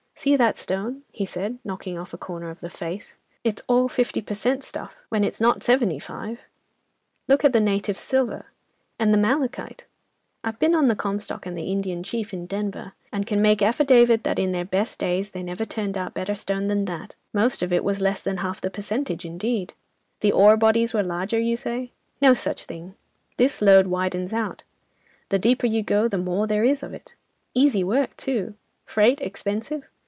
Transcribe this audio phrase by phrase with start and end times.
[0.13, 4.21] "See that stone," he said, knocking off a corner of the "face," "it's all fifty
[4.21, 4.61] per cent.
[4.63, 6.41] stuff—when it's not seventy five.
[7.27, 8.45] Look at the native silver
[8.99, 9.87] and the malachite!
[10.43, 14.23] I've been on the 'Comstock,' and the 'Indian Chief' in Denver, and can make affidavit
[14.23, 17.83] that in their best days they never turned out better stone than that—most of it
[17.83, 19.73] was less than half the percentage, indeed.
[20.19, 21.93] The ore bodies were larger, you say?
[22.21, 22.93] No such thing.
[23.37, 24.63] This lode widens out;
[25.29, 27.15] the deeper you go, the more there is of it.
[27.55, 28.53] Easy worked, too.
[28.85, 29.87] Freight expensive?